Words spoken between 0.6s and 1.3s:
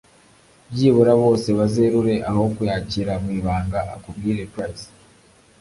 byibura